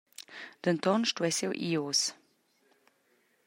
Denton 0.65 1.03
stuess 1.09 1.37
jeu 1.41 1.53
ir 1.69 1.81
uss. 1.89 2.01